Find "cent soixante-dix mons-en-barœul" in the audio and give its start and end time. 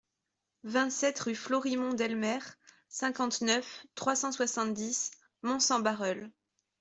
4.15-6.31